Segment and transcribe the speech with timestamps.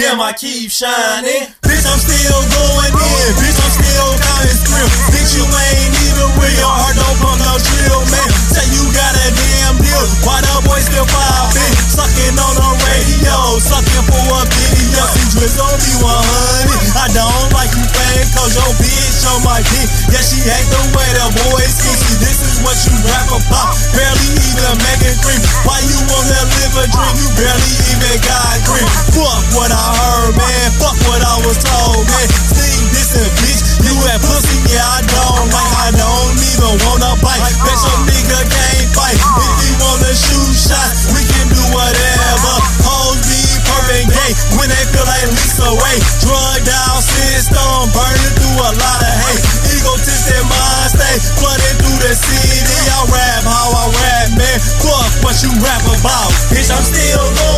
[0.00, 1.44] I keep shining.
[1.60, 3.30] Bitch, I'm still going in.
[3.36, 4.88] Bitch, I'm still counting scream.
[5.12, 6.56] Bitch, you ain't even real.
[6.56, 8.28] Your heart don't pump no drill, man.
[8.48, 10.00] Say you got a damn deal.
[10.24, 11.74] Why the boy still popping?
[11.92, 13.60] Sucking on the radio.
[13.60, 15.04] Sucking for a video.
[15.04, 16.96] See, Driz on me 100.
[16.96, 19.88] I don't like you fake, cause your bitch on my dick.
[20.16, 21.92] Yeah, she hate the way the boys see.
[21.92, 23.76] See, this is what you rap about.
[23.92, 25.44] Barely even making cream.
[25.68, 27.14] Why you wanna live a dream?
[27.20, 27.79] You barely
[28.10, 30.66] Fuck what I heard, man.
[30.82, 32.26] Fuck what I was told, man.
[32.42, 33.62] Sing this bitch.
[33.86, 35.74] You had pussy, yeah, I don't like.
[35.78, 37.38] I don't even wanna bite.
[37.62, 39.14] Bet your nigga can't fight.
[39.14, 42.54] If he wanna shoot shots, we can do whatever.
[42.82, 45.98] Hoes be perfect gay when they feel like Lisa Ray.
[46.18, 49.42] Drug out system, burning through a lot of hate.
[49.70, 52.74] Egotistic mind state, flooding through the city.
[52.90, 54.58] I rap how I rap, man.
[54.82, 56.34] Fuck what you rap about.
[56.50, 57.49] Bitch, I'm still going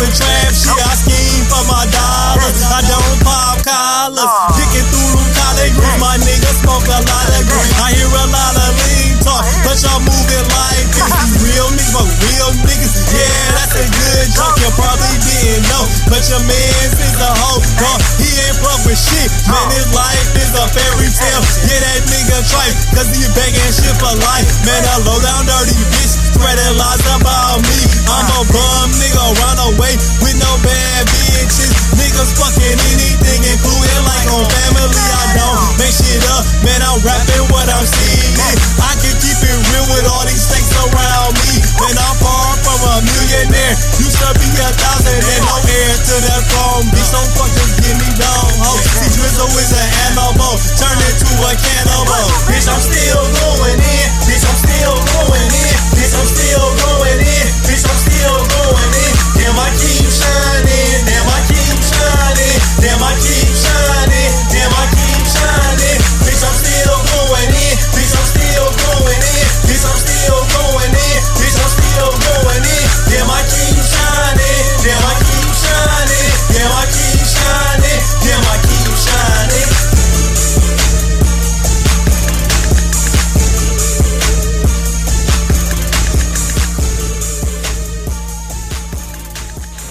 [0.00, 0.72] with trap shit.
[0.72, 2.58] I scheme for my dollars.
[2.72, 4.32] I don't pop collars.
[4.56, 7.70] Kicking through them college groups, my niggas smoke a lot of green.
[7.84, 11.12] I hear a lot of lean talk, but y'all moving like this.
[11.44, 12.94] Real niggas, but real niggas.
[13.12, 14.56] Yeah, that's a good joke.
[14.62, 17.60] You probably didn't know, but your man's is a hoe.
[17.76, 18.00] Dog.
[18.16, 19.28] He ain't fuck with shit.
[19.48, 21.42] Man, his life is a fairy tale.
[21.68, 24.46] Yeah, that nigga tripe, cause he begging shit for life.
[24.64, 26.99] Man, a low down dirty bitch, spreading lies
[29.80, 31.72] away with no bad bitches.
[31.96, 35.08] Niggas fucking anything, including like on family.
[35.08, 36.84] I don't make shit up, man.
[36.84, 38.36] I'm rapping what I'm seeing.
[38.76, 41.64] I can keep it real with all these things around me.
[41.80, 43.74] When I'm far from a millionaire.
[43.96, 46.84] Used to be a thousand and no heir to that phone.
[46.92, 48.49] Bitch, don't fuck just get me down.